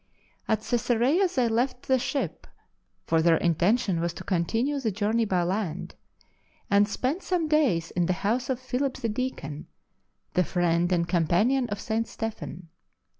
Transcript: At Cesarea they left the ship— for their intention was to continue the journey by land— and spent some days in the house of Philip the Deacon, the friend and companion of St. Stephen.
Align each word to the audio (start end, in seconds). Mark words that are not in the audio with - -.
At 0.47 0.63
Cesarea 0.63 1.27
they 1.35 1.47
left 1.47 1.83
the 1.87 1.99
ship— 1.99 2.47
for 3.05 3.21
their 3.21 3.37
intention 3.37 3.99
was 3.99 4.15
to 4.15 4.23
continue 4.23 4.79
the 4.79 4.89
journey 4.91 5.25
by 5.25 5.43
land— 5.43 5.93
and 6.71 6.87
spent 6.89 7.21
some 7.21 7.47
days 7.47 7.91
in 7.91 8.07
the 8.07 8.13
house 8.25 8.49
of 8.49 8.59
Philip 8.59 8.95
the 8.97 9.09
Deacon, 9.09 9.67
the 10.33 10.43
friend 10.43 10.91
and 10.91 11.07
companion 11.07 11.69
of 11.69 11.79
St. 11.79 12.07
Stephen. 12.07 12.69